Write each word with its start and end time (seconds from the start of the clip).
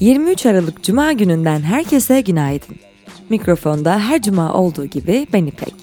...23 0.00 0.50
Aralık 0.50 0.82
Cuma 0.82 1.12
gününden 1.12 1.60
herkese 1.60 2.20
günaydın. 2.20 2.76
Mikrofonda 3.28 3.98
her 3.98 4.22
cuma 4.22 4.54
olduğu 4.54 4.84
gibi 4.84 5.26
ben 5.32 5.46
İpek. 5.46 5.74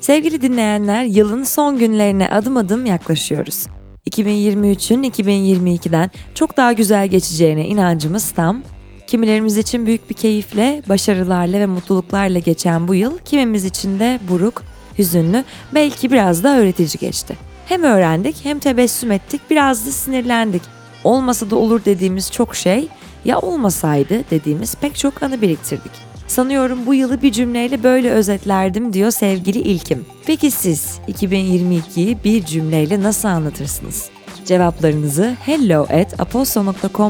Sevgili 0.00 0.42
dinleyenler, 0.42 1.04
yılın 1.04 1.44
son 1.44 1.78
günlerine 1.78 2.28
adım 2.28 2.56
adım 2.56 2.86
yaklaşıyoruz. 2.86 3.66
2023'ün 4.10 5.02
2022'den 5.02 6.10
çok 6.34 6.56
daha 6.56 6.72
güzel 6.72 7.08
geçeceğine 7.08 7.66
inancımız 7.66 8.30
tam. 8.30 8.62
Kimilerimiz 9.06 9.56
için 9.56 9.86
büyük 9.86 10.10
bir 10.10 10.14
keyifle, 10.14 10.82
başarılarla 10.88 11.60
ve 11.60 11.66
mutluluklarla 11.66 12.38
geçen 12.38 12.88
bu 12.88 12.94
yıl 12.94 13.18
kimimiz 13.18 13.64
için 13.64 13.98
de 13.98 14.20
buruk, 14.28 14.62
hüzünlü, 14.98 15.44
belki 15.74 16.10
biraz 16.12 16.44
da 16.44 16.56
öğretici 16.58 17.00
geçti. 17.00 17.36
Hem 17.66 17.82
öğrendik 17.82 18.36
hem 18.42 18.58
tebessüm 18.58 19.12
ettik, 19.12 19.40
biraz 19.50 19.86
da 19.86 19.90
sinirlendik. 19.90 20.62
Olmasa 21.04 21.50
da 21.50 21.56
olur 21.56 21.84
dediğimiz 21.84 22.32
çok 22.32 22.56
şey, 22.56 22.88
ya 23.24 23.38
olmasaydı 23.38 24.30
dediğimiz 24.30 24.74
pek 24.74 24.96
çok 24.96 25.22
anı 25.22 25.42
biriktirdik. 25.42 25.92
Sanıyorum 26.26 26.86
bu 26.86 26.94
yılı 26.94 27.22
bir 27.22 27.32
cümleyle 27.32 27.82
böyle 27.82 28.10
özetlerdim 28.10 28.92
diyor 28.92 29.10
sevgili 29.10 29.58
İlkim. 29.58 30.06
Peki 30.26 30.50
siz 30.50 30.98
2022'yi 31.08 32.24
bir 32.24 32.44
cümleyle 32.44 33.02
nasıl 33.02 33.28
anlatırsınız? 33.28 34.08
Cevaplarınızı 34.44 35.36
hello 35.40 35.82
at 35.82 36.20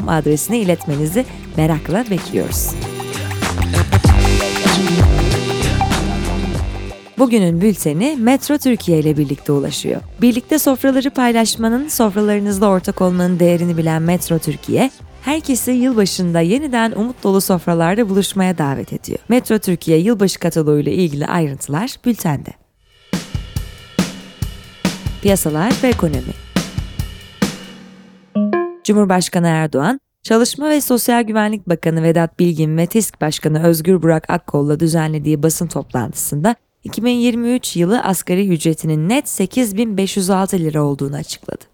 adresine 0.08 0.58
iletmenizi 0.58 1.24
merakla 1.56 2.04
bekliyoruz. 2.10 2.70
Bugünün 7.18 7.60
bülteni 7.60 8.16
Metro 8.20 8.58
Türkiye 8.58 8.98
ile 8.98 9.16
birlikte 9.16 9.52
ulaşıyor. 9.52 10.00
Birlikte 10.22 10.58
sofraları 10.58 11.10
paylaşmanın, 11.10 11.88
sofralarınızda 11.88 12.68
ortak 12.68 13.00
olmanın 13.00 13.38
değerini 13.38 13.76
bilen 13.76 14.02
Metro 14.02 14.38
Türkiye, 14.38 14.90
herkesi 15.22 15.70
yılbaşında 15.70 16.40
yeniden 16.40 16.92
umut 16.92 17.22
dolu 17.22 17.40
sofralarda 17.40 18.08
buluşmaya 18.08 18.58
davet 18.58 18.92
ediyor. 18.92 19.18
Metro 19.28 19.58
Türkiye 19.58 19.98
yılbaşı 19.98 20.38
kataloğu 20.38 20.78
ile 20.78 20.92
ilgili 20.92 21.26
ayrıntılar 21.26 21.96
bültende. 22.04 22.50
Piyasalar 25.22 25.72
ve 25.82 25.88
ekonomi 25.88 26.34
Cumhurbaşkanı 28.84 29.46
Erdoğan, 29.46 30.00
Çalışma 30.22 30.70
ve 30.70 30.80
Sosyal 30.80 31.22
Güvenlik 31.22 31.68
Bakanı 31.68 32.02
Vedat 32.02 32.38
Bilgin 32.38 32.76
ve 32.76 32.86
TİSK 32.86 33.20
Başkanı 33.20 33.62
Özgür 33.62 34.02
Burak 34.02 34.30
Akkol'la 34.30 34.80
düzenlediği 34.80 35.42
basın 35.42 35.66
toplantısında 35.66 36.56
2023 36.84 37.76
yılı 37.76 38.00
asgari 38.00 38.48
ücretinin 38.48 39.08
net 39.08 39.28
8506 39.28 40.58
lira 40.58 40.82
olduğunu 40.82 41.16
açıkladı. 41.16 41.64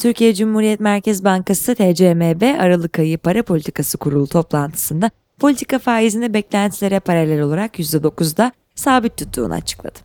Türkiye 0.00 0.34
Cumhuriyet 0.34 0.80
Merkez 0.80 1.24
Bankası 1.24 1.74
TCMB 1.74 2.60
Aralık 2.60 2.98
ayı 2.98 3.18
para 3.18 3.42
politikası 3.42 3.98
kurulu 3.98 4.26
toplantısında 4.26 5.10
politika 5.38 5.78
faizini 5.78 6.34
beklentilere 6.34 7.00
paralel 7.00 7.40
olarak 7.40 7.78
%9'da 7.78 8.52
sabit 8.74 9.16
tuttuğunu 9.16 9.54
açıkladı. 9.54 9.98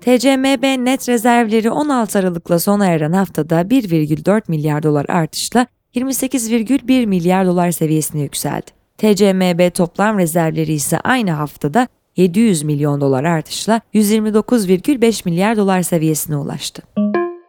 TCMB 0.00 0.84
net 0.84 1.08
rezervleri 1.08 1.70
16 1.70 2.18
Aralık'la 2.18 2.58
sona 2.58 2.86
eren 2.86 3.12
haftada 3.12 3.60
1,4 3.60 4.42
milyar 4.48 4.82
dolar 4.82 5.06
artışla 5.08 5.66
28,1 5.94 7.06
milyar 7.06 7.46
dolar 7.46 7.70
seviyesine 7.70 8.22
yükseldi. 8.22 8.70
TCMB 8.98 9.74
toplam 9.74 10.18
rezervleri 10.18 10.72
ise 10.72 11.00
aynı 11.00 11.30
haftada 11.30 11.88
700 12.16 12.62
milyon 12.62 13.00
dolar 13.00 13.24
artışla 13.24 13.80
129,5 13.94 15.22
milyar 15.24 15.56
dolar 15.56 15.82
seviyesine 15.82 16.36
ulaştı. 16.36 16.82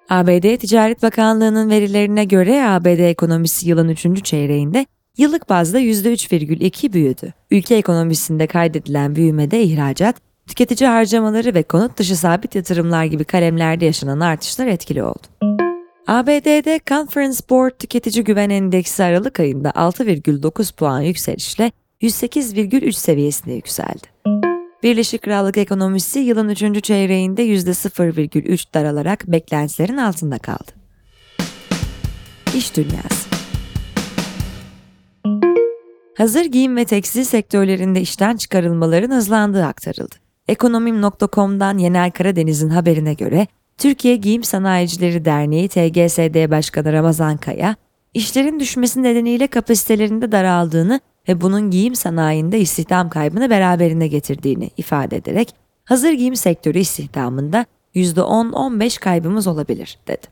ABD 0.09 0.57
Ticaret 0.57 1.03
Bakanlığı'nın 1.03 1.69
verilerine 1.69 2.25
göre 2.25 2.65
ABD 2.67 2.99
ekonomisi 2.99 3.69
yılın 3.69 3.89
3. 3.89 4.23
çeyreğinde 4.23 4.85
yıllık 5.17 5.49
bazda 5.49 5.79
%3,2 5.79 6.93
büyüdü. 6.93 7.33
Ülke 7.51 7.75
ekonomisinde 7.75 8.47
kaydedilen 8.47 9.15
büyümede 9.15 9.63
ihracat, 9.63 10.15
tüketici 10.47 10.89
harcamaları 10.89 11.53
ve 11.53 11.63
konut 11.63 11.97
dışı 11.97 12.15
sabit 12.15 12.55
yatırımlar 12.55 13.05
gibi 13.05 13.23
kalemlerde 13.23 13.85
yaşanan 13.85 14.19
artışlar 14.19 14.67
etkili 14.67 15.03
oldu. 15.03 15.27
ABD'de 16.07 16.79
Conference 16.87 17.39
Board 17.49 17.71
Tüketici 17.79 18.23
Güven 18.23 18.49
Endeksi 18.49 19.03
Aralık 19.03 19.39
ayında 19.39 19.69
6,9 19.69 20.75
puan 20.75 21.01
yükselişle 21.01 21.71
108,3 22.01 22.91
seviyesine 22.91 23.53
yükseldi. 23.53 24.07
Birleşik 24.85 25.21
Krallık 25.21 25.57
ekonomisi 25.57 26.19
yılın 26.19 26.49
3. 26.49 26.83
çeyreğinde 26.83 27.45
%0,3 27.45 28.73
daralarak 28.73 29.27
beklentilerin 29.27 29.97
altında 29.97 30.37
kaldı. 30.37 30.71
İş 32.55 32.75
Dünyası 32.75 33.29
Hazır 36.17 36.45
giyim 36.45 36.75
ve 36.75 36.85
tekstil 36.85 37.23
sektörlerinde 37.23 38.01
işten 38.01 38.37
çıkarılmaların 38.37 39.15
hızlandığı 39.15 39.65
aktarıldı. 39.65 40.15
Ekonomim.com'dan 40.47 41.77
Yenel 41.77 42.11
Karadeniz'in 42.11 42.69
haberine 42.69 43.13
göre 43.13 43.47
Türkiye 43.77 44.15
Giyim 44.15 44.43
Sanayicileri 44.43 45.25
Derneği 45.25 45.69
TGSD 45.69 46.51
Başkanı 46.51 46.93
Ramazan 46.93 47.37
Kaya, 47.37 47.75
işlerin 48.13 48.59
düşmesi 48.59 49.03
nedeniyle 49.03 49.47
kapasitelerinde 49.47 50.31
daraldığını 50.31 50.99
ve 51.27 51.41
bunun 51.41 51.71
giyim 51.71 51.95
sanayinde 51.95 52.59
istihdam 52.59 53.09
kaybını 53.09 53.49
beraberinde 53.49 54.07
getirdiğini 54.07 54.69
ifade 54.77 55.17
ederek 55.17 55.55
hazır 55.85 56.11
giyim 56.11 56.35
sektörü 56.35 56.79
istihdamında 56.79 57.65
%10-15 57.95 58.99
kaybımız 58.99 59.47
olabilir 59.47 59.99
dedi. 60.07 60.27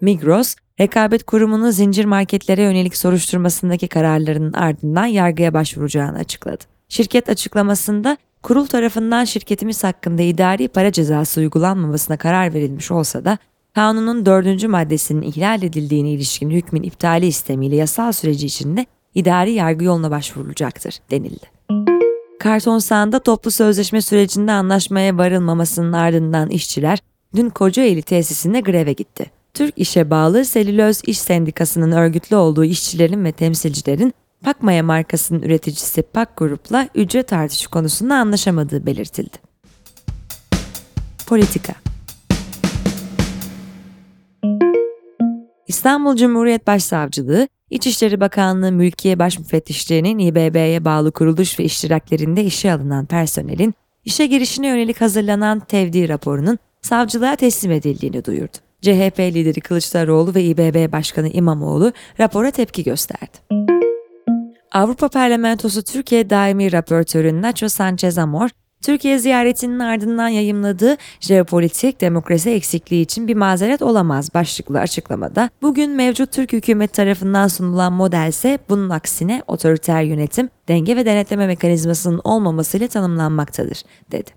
Migros, 0.00 0.54
rekabet 0.80 1.24
kurumunun 1.24 1.70
zincir 1.70 2.04
marketlere 2.04 2.62
yönelik 2.62 2.96
soruşturmasındaki 2.96 3.88
kararlarının 3.88 4.52
ardından 4.52 5.06
yargıya 5.06 5.54
başvuracağını 5.54 6.18
açıkladı. 6.18 6.64
Şirket 6.88 7.28
açıklamasında 7.28 8.16
kurul 8.42 8.66
tarafından 8.66 9.24
şirketimiz 9.24 9.84
hakkında 9.84 10.22
idari 10.22 10.68
para 10.68 10.92
cezası 10.92 11.40
uygulanmamasına 11.40 12.16
karar 12.16 12.54
verilmiş 12.54 12.90
olsa 12.90 13.24
da 13.24 13.38
kanunun 13.74 14.26
dördüncü 14.26 14.68
maddesinin 14.68 15.22
ihlal 15.22 15.62
edildiğine 15.62 16.10
ilişkin 16.10 16.50
hükmün 16.50 16.82
iptali 16.82 17.26
istemiyle 17.26 17.76
yasal 17.76 18.12
süreci 18.12 18.46
içinde 18.46 18.86
idari 19.16 19.52
yargı 19.52 19.84
yoluna 19.84 20.10
başvurulacaktır 20.10 20.98
denildi. 21.10 21.46
Karton 22.38 22.78
sahanda 22.78 23.18
toplu 23.18 23.50
sözleşme 23.50 24.00
sürecinde 24.00 24.52
anlaşmaya 24.52 25.18
varılmamasının 25.18 25.92
ardından 25.92 26.50
işçiler 26.50 26.98
dün 27.36 27.50
Kocaeli 27.50 28.02
tesisine 28.02 28.60
greve 28.60 28.92
gitti. 28.92 29.30
Türk 29.54 29.74
İş'e 29.76 30.10
bağlı 30.10 30.44
Selüloz 30.44 31.00
İş 31.06 31.18
Sendikası'nın 31.18 31.92
örgütlü 31.92 32.36
olduğu 32.36 32.64
işçilerin 32.64 33.24
ve 33.24 33.32
temsilcilerin 33.32 34.14
Pakmaya 34.44 34.82
markasının 34.82 35.42
üreticisi 35.42 36.02
Pak 36.02 36.36
Grup'la 36.36 36.88
ücret 36.94 37.32
artışı 37.32 37.70
konusunda 37.70 38.14
anlaşamadığı 38.14 38.86
belirtildi. 38.86 39.36
Politika 41.26 41.74
İstanbul 45.86 46.16
Cumhuriyet 46.16 46.66
Başsavcılığı, 46.66 47.48
İçişleri 47.70 48.20
Bakanlığı 48.20 48.72
Mülkiye 48.72 49.18
Başmüfettişliğinin 49.18 50.18
İBB'ye 50.18 50.84
bağlı 50.84 51.12
kuruluş 51.12 51.58
ve 51.58 51.64
iştiraklerinde 51.64 52.44
işe 52.44 52.72
alınan 52.72 53.06
personelin 53.06 53.74
işe 54.04 54.26
girişine 54.26 54.68
yönelik 54.68 55.00
hazırlanan 55.00 55.60
tevdi 55.60 56.08
raporunun 56.08 56.58
savcılığa 56.82 57.36
teslim 57.36 57.72
edildiğini 57.72 58.24
duyurdu. 58.24 58.56
CHP 58.82 59.18
lideri 59.20 59.60
Kılıçdaroğlu 59.60 60.34
ve 60.34 60.44
İBB 60.44 60.92
Başkanı 60.92 61.28
İmamoğlu 61.28 61.92
rapora 62.20 62.50
tepki 62.50 62.84
gösterdi. 62.84 63.38
Avrupa 64.72 65.08
Parlamentosu 65.08 65.82
Türkiye 65.82 66.30
Daimi 66.30 66.72
Raportörü 66.72 67.42
Nacho 67.42 67.68
Sanchez 67.68 68.18
Amor, 68.18 68.50
Türkiye 68.82 69.18
ziyaretinin 69.18 69.78
ardından 69.78 70.28
yayımladığı 70.28 70.96
jeopolitik 71.20 72.00
demokrasi 72.00 72.50
eksikliği 72.50 73.02
için 73.02 73.28
bir 73.28 73.34
mazeret 73.34 73.82
olamaz 73.82 74.34
başlıklı 74.34 74.80
açıklamada 74.80 75.50
bugün 75.62 75.90
mevcut 75.90 76.32
Türk 76.32 76.52
hükümet 76.52 76.92
tarafından 76.92 77.48
sunulan 77.48 77.92
model 77.92 78.28
ise 78.28 78.58
bunun 78.68 78.90
aksine 78.90 79.42
otoriter 79.46 80.02
yönetim, 80.02 80.48
denge 80.68 80.96
ve 80.96 81.06
denetleme 81.06 81.46
mekanizmasının 81.46 82.20
olmamasıyla 82.24 82.88
tanımlanmaktadır, 82.88 83.82
dedi. 84.12 84.30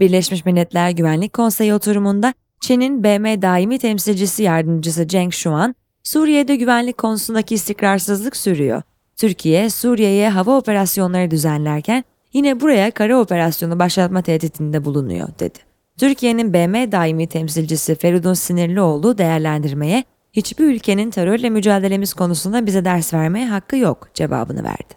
Birleşmiş 0.00 0.44
Milletler 0.44 0.90
Güvenlik 0.90 1.32
Konseyi 1.32 1.74
oturumunda 1.74 2.34
Çin'in 2.60 3.04
BM 3.04 3.42
daimi 3.42 3.78
temsilcisi 3.78 4.42
yardımcısı 4.42 5.04
Zheng 5.04 5.32
Shuan, 5.32 5.74
Suriye'de 6.02 6.56
güvenlik 6.56 6.98
konusundaki 6.98 7.54
istikrarsızlık 7.54 8.36
sürüyor. 8.36 8.82
Türkiye, 9.16 9.70
Suriye'ye 9.70 10.28
hava 10.28 10.56
operasyonları 10.56 11.30
düzenlerken 11.30 12.04
yine 12.32 12.60
buraya 12.60 12.90
kara 12.90 13.20
operasyonu 13.20 13.78
başlatma 13.78 14.22
tehditinde 14.22 14.84
bulunuyor, 14.84 15.28
dedi. 15.38 15.58
Türkiye'nin 15.98 16.52
BM 16.52 16.92
daimi 16.92 17.26
temsilcisi 17.26 17.94
Feridun 17.94 18.34
Sinirlioğlu 18.34 19.18
değerlendirmeye 19.18 20.04
hiçbir 20.32 20.64
ülkenin 20.64 21.10
terörle 21.10 21.50
mücadelemiz 21.50 22.14
konusunda 22.14 22.66
bize 22.66 22.84
ders 22.84 23.14
vermeye 23.14 23.46
hakkı 23.46 23.76
yok 23.76 24.08
cevabını 24.14 24.64
verdi. 24.64 24.94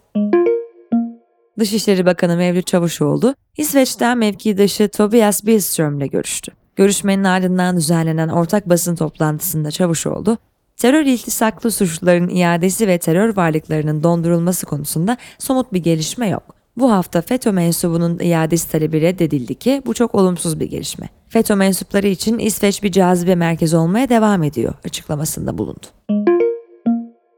Dışişleri 1.58 2.06
Bakanı 2.06 2.36
Mevlüt 2.36 2.66
Çavuşoğlu, 2.66 3.34
İsveç'ten 3.56 4.18
mevkidaşı 4.18 4.88
Tobias 4.88 5.44
Billström 5.44 5.98
ile 5.98 6.06
görüştü. 6.06 6.52
Görüşmenin 6.76 7.24
ardından 7.24 7.76
düzenlenen 7.76 8.28
ortak 8.28 8.68
basın 8.68 8.96
toplantısında 8.96 9.70
Çavuşoğlu, 9.70 10.38
terör 10.76 11.04
iltisaklı 11.04 11.70
suçluların 11.70 12.28
iadesi 12.28 12.88
ve 12.88 12.98
terör 12.98 13.36
varlıklarının 13.36 14.02
dondurulması 14.02 14.66
konusunda 14.66 15.16
somut 15.38 15.72
bir 15.72 15.82
gelişme 15.82 16.28
yok. 16.28 16.61
Bu 16.76 16.92
hafta 16.92 17.22
FETÖ 17.22 17.52
mensubunun 17.52 18.18
iadesi 18.18 18.70
talebi 18.70 19.00
reddedildi 19.00 19.54
ki 19.54 19.82
bu 19.86 19.94
çok 19.94 20.14
olumsuz 20.14 20.60
bir 20.60 20.66
gelişme. 20.66 21.08
FETÖ 21.28 21.54
mensupları 21.54 22.08
için 22.08 22.38
İsveç 22.38 22.82
bir 22.82 22.92
cazibe 22.92 23.34
merkezi 23.34 23.76
olmaya 23.76 24.08
devam 24.08 24.42
ediyor 24.42 24.74
açıklamasında 24.84 25.58
bulundu. 25.58 25.86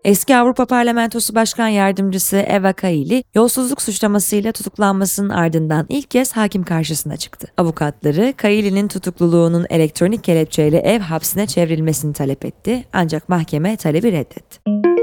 Eski 0.05 0.37
Avrupa 0.37 0.67
Parlamentosu 0.67 1.35
Başkan 1.35 1.69
Yardımcısı 1.69 2.37
Eva 2.37 2.73
Kaili, 2.73 3.25
yolsuzluk 3.35 3.83
suçlamasıyla 3.83 4.53
tutuklanmasının 4.53 5.29
ardından 5.29 5.87
ilk 5.89 6.11
kez 6.11 6.33
hakim 6.33 6.63
karşısına 6.63 7.17
çıktı. 7.17 7.47
Avukatları, 7.57 8.35
Kaili'nin 8.37 8.89
tutukluluğunun 8.89 9.67
elektronik 9.71 10.25
kelepçeyle 10.25 10.79
ev 10.79 11.01
hapsine 11.01 11.47
çevrilmesini 11.47 12.13
talep 12.13 12.45
etti 12.45 12.85
ancak 12.93 13.29
mahkeme 13.29 13.77
talebi 13.77 14.13
reddetti. 14.13 14.94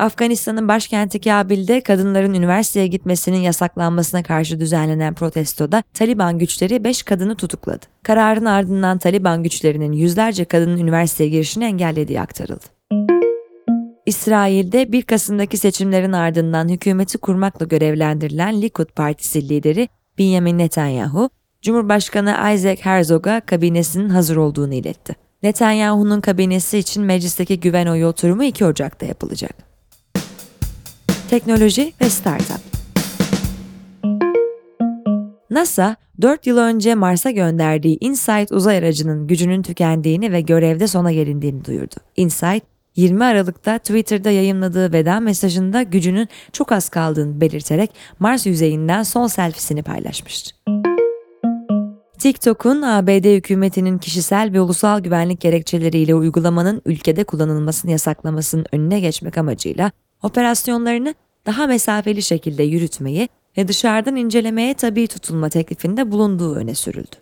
Afganistan'ın 0.00 0.68
başkenti 0.68 1.20
Kabil'de 1.20 1.80
kadınların 1.80 2.34
üniversiteye 2.34 2.86
gitmesinin 2.86 3.38
yasaklanmasına 3.38 4.22
karşı 4.22 4.60
düzenlenen 4.60 5.14
protestoda 5.14 5.82
Taliban 5.94 6.38
güçleri 6.38 6.84
5 6.84 7.02
kadını 7.02 7.34
tutukladı. 7.36 7.86
Kararın 8.02 8.44
ardından 8.44 8.98
Taliban 8.98 9.42
güçlerinin 9.42 9.92
yüzlerce 9.92 10.44
kadının 10.44 10.78
üniversiteye 10.78 11.30
girişini 11.30 11.64
engellediği 11.64 12.20
aktarıldı. 12.20 12.64
İsrail'de 14.06 14.92
1 14.92 15.02
Kasım'daki 15.02 15.56
seçimlerin 15.56 16.12
ardından 16.12 16.68
hükümeti 16.68 17.18
kurmakla 17.18 17.66
görevlendirilen 17.66 18.62
Likud 18.62 18.88
Partisi 18.96 19.48
lideri 19.48 19.88
Benjamin 20.18 20.58
Netanyahu, 20.58 21.30
Cumhurbaşkanı 21.62 22.30
Isaac 22.54 22.80
Herzog'a 22.84 23.40
kabinesinin 23.40 24.08
hazır 24.08 24.36
olduğunu 24.36 24.74
iletti. 24.74 25.14
Netanyahu'nun 25.42 26.20
kabinesi 26.20 26.78
için 26.78 27.02
meclisteki 27.02 27.60
güven 27.60 27.86
oyu 27.86 28.06
oturumu 28.06 28.44
2 28.44 28.64
Ocak'ta 28.64 29.06
yapılacak. 29.06 29.69
Teknoloji 31.30 31.92
ve 32.00 32.10
Startup 32.10 32.60
NASA, 35.50 35.96
4 36.22 36.46
yıl 36.46 36.58
önce 36.58 36.94
Mars'a 36.94 37.30
gönderdiği 37.30 37.98
InSight 38.00 38.52
uzay 38.52 38.78
aracının 38.78 39.26
gücünün 39.26 39.62
tükendiğini 39.62 40.32
ve 40.32 40.40
görevde 40.40 40.86
sona 40.86 41.12
gelindiğini 41.12 41.64
duyurdu. 41.64 41.94
InSight, 42.16 42.64
20 42.96 43.24
Aralık'ta 43.24 43.78
Twitter'da 43.78 44.30
yayınladığı 44.30 44.92
veda 44.92 45.20
mesajında 45.20 45.82
gücünün 45.82 46.28
çok 46.52 46.72
az 46.72 46.88
kaldığını 46.88 47.40
belirterek 47.40 47.90
Mars 48.18 48.46
yüzeyinden 48.46 49.02
son 49.02 49.26
selfiesini 49.26 49.82
paylaşmıştı. 49.82 50.50
TikTok'un 52.18 52.82
ABD 52.82 53.36
hükümetinin 53.36 53.98
kişisel 53.98 54.52
ve 54.52 54.60
ulusal 54.60 55.00
güvenlik 55.00 55.40
gerekçeleriyle 55.40 56.14
uygulamanın 56.14 56.82
ülkede 56.84 57.24
kullanılmasını 57.24 57.90
yasaklamasının 57.90 58.66
önüne 58.72 59.00
geçmek 59.00 59.38
amacıyla 59.38 59.92
operasyonlarını 60.22 61.14
daha 61.46 61.66
mesafeli 61.66 62.22
şekilde 62.22 62.62
yürütmeyi 62.62 63.28
ve 63.58 63.68
dışarıdan 63.68 64.16
incelemeye 64.16 64.74
tabi 64.74 65.06
tutulma 65.06 65.48
teklifinde 65.48 66.10
bulunduğu 66.10 66.54
öne 66.54 66.74
sürüldü. 66.74 67.16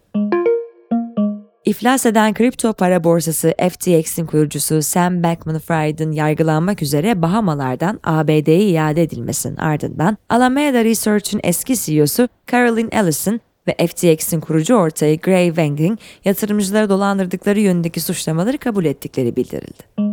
İflas 1.64 2.06
eden 2.06 2.34
kripto 2.34 2.72
para 2.72 3.04
borsası 3.04 3.54
FTX'in 3.70 4.26
kurucusu 4.26 4.82
Sam 4.82 5.22
Bankman-Fried'in 5.22 6.12
yargılanmak 6.12 6.82
üzere 6.82 7.22
Bahamalardan 7.22 8.00
ABD'ye 8.04 8.68
iade 8.68 9.02
edilmesinin 9.02 9.56
ardından 9.56 10.16
Alameda 10.28 10.84
Research'ın 10.84 11.40
eski 11.42 11.76
CEO'su 11.76 12.28
Carolyn 12.52 12.88
Ellison 12.92 13.40
ve 13.68 13.86
FTX'in 13.86 14.40
kurucu 14.40 14.74
ortağı 14.74 15.14
Gray 15.14 15.46
Wang'in 15.46 15.98
yatırımcıları 16.24 16.88
dolandırdıkları 16.88 17.60
yönündeki 17.60 18.00
suçlamaları 18.00 18.58
kabul 18.58 18.84
ettikleri 18.84 19.36
bildirildi. 19.36 20.07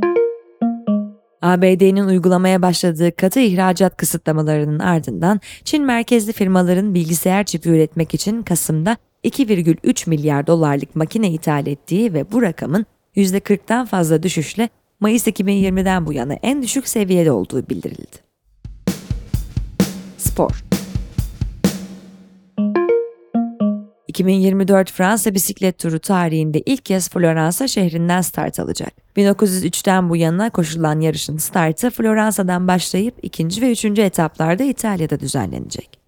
ABD'nin 1.46 2.08
uygulamaya 2.08 2.62
başladığı 2.62 3.16
katı 3.16 3.40
ihracat 3.40 3.98
kısıtlamalarının 3.98 4.80
ardından 4.80 5.40
Çin 5.64 5.86
merkezli 5.86 6.34
firmaların 6.34 6.94
bilgisayar 6.94 7.44
çipi 7.44 7.70
üretmek 7.70 8.14
için 8.14 8.42
Kasım'da 8.42 8.98
2,3 9.24 10.10
milyar 10.10 10.48
dolarlık 10.48 10.96
makine 10.96 11.32
ithal 11.32 11.68
ettiği 11.68 12.14
ve 12.14 12.32
bu 12.32 12.42
rakamın 12.42 12.86
%40'tan 13.16 13.86
fazla 13.86 14.24
düşüşle 14.24 14.70
Mayıs 15.00 15.28
2020'den 15.28 16.06
bu 16.06 16.14
yana 16.14 16.34
en 16.34 16.62
düşük 16.62 16.88
seviyede 16.88 17.32
olduğu 17.32 17.70
bildirildi. 17.70 18.18
Spor 20.18 20.75
2024 24.16 24.92
Fransa 24.92 25.34
bisiklet 25.34 25.80
turu 25.80 26.00
tarihinde 26.00 26.60
ilk 26.66 26.86
kez 26.86 27.10
Floransa 27.10 27.68
şehrinden 27.68 28.22
start 28.22 28.60
alacak. 28.60 28.94
1903'ten 29.18 30.10
bu 30.10 30.16
yana 30.16 30.50
koşulan 30.50 31.00
yarışın 31.00 31.38
startı 31.38 31.90
Floransa'dan 31.90 32.68
başlayıp 32.68 33.16
ikinci 33.22 33.62
ve 33.62 33.72
üçüncü 33.72 34.02
etaplarda 34.02 34.64
İtalya'da 34.64 35.20
düzenlenecek. 35.20 36.00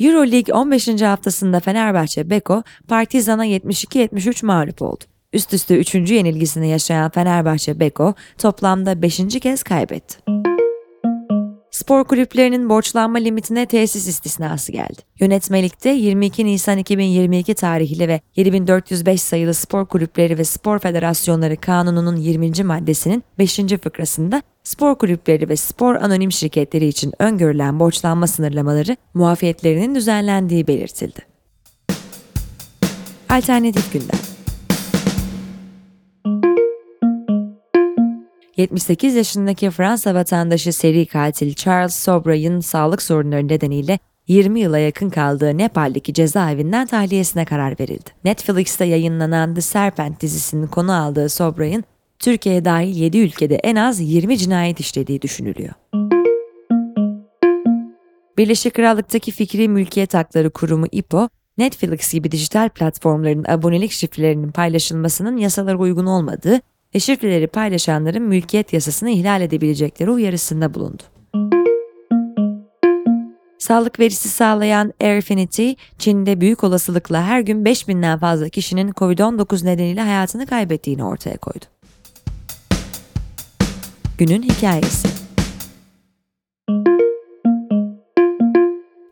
Euroleague 0.00 0.54
15. 0.54 1.02
haftasında 1.02 1.60
Fenerbahçe 1.60 2.30
Beko, 2.30 2.62
Partizan'a 2.88 3.46
72-73 3.46 4.46
mağlup 4.46 4.82
oldu. 4.82 5.04
Üst 5.32 5.54
üste 5.54 5.78
3. 5.78 5.94
yenilgisini 5.94 6.68
yaşayan 6.68 7.10
Fenerbahçe 7.10 7.80
Beko 7.80 8.14
toplamda 8.38 9.02
5. 9.02 9.20
kez 9.40 9.62
kaybetti. 9.62 10.16
Spor 11.72 12.04
kulüplerinin 12.04 12.68
borçlanma 12.68 13.18
limitine 13.18 13.66
tesis 13.66 14.08
istisnası 14.08 14.72
geldi. 14.72 15.02
Yönetmelikte 15.20 15.90
22 15.90 16.46
Nisan 16.46 16.78
2022 16.78 17.54
tarihli 17.54 18.08
ve 18.08 18.20
7405 18.36 19.22
sayılı 19.22 19.54
spor 19.54 19.86
kulüpleri 19.86 20.38
ve 20.38 20.44
spor 20.44 20.78
federasyonları 20.78 21.56
kanununun 21.56 22.16
20. 22.16 22.64
maddesinin 22.64 23.24
5. 23.38 23.56
fıkrasında 23.82 24.42
spor 24.64 24.94
kulüpleri 24.94 25.48
ve 25.48 25.56
spor 25.56 25.94
anonim 25.94 26.32
şirketleri 26.32 26.86
için 26.86 27.12
öngörülen 27.18 27.80
borçlanma 27.80 28.26
sınırlamaları 28.26 28.96
muafiyetlerinin 29.14 29.94
düzenlendiği 29.94 30.66
belirtildi. 30.66 31.20
Alternatif 33.28 33.92
gündem 33.92 34.31
78 38.56 39.14
yaşındaki 39.14 39.70
Fransa 39.70 40.14
vatandaşı 40.14 40.72
seri 40.72 41.06
katil 41.06 41.54
Charles 41.54 41.94
Sobray'ın 41.94 42.60
sağlık 42.60 43.02
sorunları 43.02 43.48
nedeniyle 43.48 43.98
20 44.28 44.60
yıla 44.60 44.78
yakın 44.78 45.10
kaldığı 45.10 45.58
Nepal'deki 45.58 46.14
cezaevinden 46.14 46.86
tahliyesine 46.86 47.44
karar 47.44 47.80
verildi. 47.80 48.10
Netflix'te 48.24 48.84
yayınlanan 48.84 49.54
The 49.54 49.60
Serpent 49.60 50.20
dizisinin 50.20 50.66
konu 50.66 50.92
aldığı 50.92 51.28
Sobray'ın 51.28 51.84
Türkiye 52.18 52.64
dahil 52.64 52.96
7 52.96 53.18
ülkede 53.18 53.54
en 53.54 53.76
az 53.76 54.00
20 54.00 54.38
cinayet 54.38 54.80
işlediği 54.80 55.22
düşünülüyor. 55.22 55.72
Birleşik 58.38 58.74
Krallık'taki 58.74 59.30
Fikri 59.30 59.68
Mülkiyet 59.68 60.14
Hakları 60.14 60.50
Kurumu 60.50 60.86
IPO, 60.92 61.28
Netflix 61.58 62.12
gibi 62.12 62.32
dijital 62.32 62.68
platformların 62.68 63.44
abonelik 63.48 63.92
şifrelerinin 63.92 64.52
paylaşılmasının 64.52 65.36
yasalara 65.36 65.78
uygun 65.78 66.06
olmadığı 66.06 66.60
ve 66.94 67.00
şifreleri 67.00 67.46
paylaşanların 67.46 68.22
mülkiyet 68.22 68.72
yasasını 68.72 69.10
ihlal 69.10 69.40
edebilecekleri 69.40 70.10
uyarısında 70.10 70.74
bulundu. 70.74 71.02
Sağlık 73.58 74.00
verisi 74.00 74.28
sağlayan 74.28 74.92
Airfinity, 75.00 75.72
Çin'de 75.98 76.40
büyük 76.40 76.64
olasılıkla 76.64 77.24
her 77.24 77.40
gün 77.40 77.64
5000'den 77.64 78.18
fazla 78.18 78.48
kişinin 78.48 78.92
COVID-19 78.92 79.66
nedeniyle 79.66 80.00
hayatını 80.00 80.46
kaybettiğini 80.46 81.04
ortaya 81.04 81.36
koydu. 81.36 81.64
Günün 84.18 84.42
hikayesi 84.42 85.08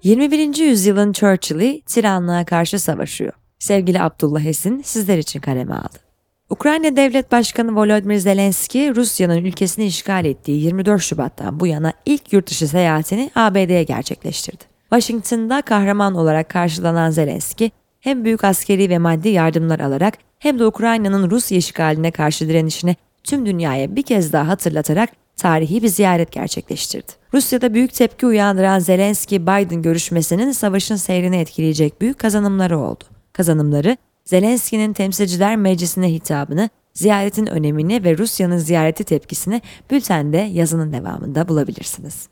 21. 0.02 0.56
yüzyılın 0.56 1.12
Churchill'i 1.12 1.82
tiranlığa 1.86 2.44
karşı 2.44 2.78
savaşıyor. 2.78 3.32
Sevgili 3.58 4.02
Abdullah 4.02 4.44
Esin 4.44 4.82
sizler 4.82 5.18
için 5.18 5.40
kaleme 5.40 5.74
aldı. 5.74 6.09
Ukrayna 6.50 6.96
Devlet 6.96 7.32
Başkanı 7.32 7.76
Volodymyr 7.76 8.18
Zelenski, 8.18 8.96
Rusya'nın 8.96 9.44
ülkesini 9.44 9.86
işgal 9.86 10.24
ettiği 10.24 10.64
24 10.64 11.02
Şubat'tan 11.02 11.60
bu 11.60 11.66
yana 11.66 11.92
ilk 12.06 12.32
yurtdışı 12.32 12.68
seyahatini 12.68 13.30
ABD'ye 13.34 13.82
gerçekleştirdi. 13.82 14.64
Washington'da 14.82 15.62
kahraman 15.62 16.14
olarak 16.14 16.48
karşılanan 16.48 17.10
Zelenski, 17.10 17.70
hem 18.00 18.24
büyük 18.24 18.44
askeri 18.44 18.90
ve 18.90 18.98
maddi 18.98 19.28
yardımlar 19.28 19.80
alarak 19.80 20.14
hem 20.38 20.58
de 20.58 20.66
Ukrayna'nın 20.66 21.30
Rusya 21.30 21.58
işgaline 21.58 22.10
karşı 22.10 22.48
direnişini 22.48 22.96
tüm 23.24 23.46
dünyaya 23.46 23.96
bir 23.96 24.02
kez 24.02 24.32
daha 24.32 24.48
hatırlatarak 24.48 25.10
tarihi 25.36 25.82
bir 25.82 25.88
ziyaret 25.88 26.32
gerçekleştirdi. 26.32 27.12
Rusya'da 27.34 27.74
büyük 27.74 27.94
tepki 27.94 28.26
uyandıran 28.26 28.80
Zelenski-Biden 28.80 29.82
görüşmesinin 29.82 30.52
savaşın 30.52 30.96
seyrini 30.96 31.36
etkileyecek 31.36 32.00
büyük 32.00 32.18
kazanımları 32.18 32.78
oldu. 32.78 33.04
Kazanımları 33.32 33.96
Zelenski'nin 34.30 34.92
Temsilciler 34.92 35.56
Meclisi'ne 35.56 36.12
hitabını, 36.12 36.70
ziyaretin 36.94 37.46
önemini 37.46 38.04
ve 38.04 38.18
Rusya'nın 38.18 38.58
ziyareti 38.58 39.04
tepkisini 39.04 39.62
bültende 39.90 40.38
yazının 40.38 40.92
devamında 40.92 41.48
bulabilirsiniz. 41.48 42.29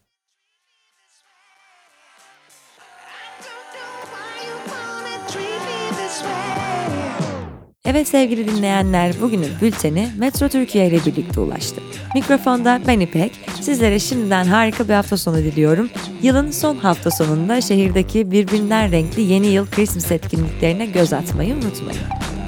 Evet 7.91 8.09
sevgili 8.09 8.49
dinleyenler 8.49 9.13
bugünün 9.21 9.51
bülteni 9.63 10.09
Metro 10.19 10.49
Türkiye 10.49 10.87
ile 10.87 11.01
birlikte 11.07 11.41
ulaştı. 11.41 11.81
Mikrofonda 12.15 12.81
ben 12.87 13.01
İpek. 13.01 13.33
Sizlere 13.61 13.99
şimdiden 13.99 14.45
harika 14.45 14.89
bir 14.89 14.95
hafta 14.95 15.17
sonu 15.17 15.37
diliyorum. 15.37 15.91
Yılın 16.23 16.51
son 16.51 16.77
hafta 16.77 17.11
sonunda 17.11 17.61
şehirdeki 17.61 18.31
birbirinden 18.31 18.93
renkli 18.93 19.23
yeni 19.23 19.47
yıl 19.47 19.67
Christmas 19.67 20.13
etkinliklerine 20.13 20.87
göz 20.87 21.13
atmayı 21.13 21.55
unutmayın. 21.55 22.03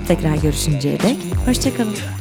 Tekrar 0.09 0.35
görüşünceye 0.35 1.00
dek 1.00 1.16
hoşçakalın. 1.47 2.20